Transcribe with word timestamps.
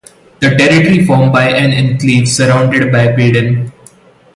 The 0.39 0.55
territory 0.55 1.05
formed 1.05 1.35
an 1.37 1.73
enclave 1.73 2.27
surrounded 2.27 2.91
by 2.91 3.11
Baden. 3.11 3.71